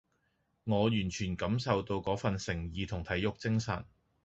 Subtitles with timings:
[0.63, 3.85] 我完全感受到嗰份誠意同體育精神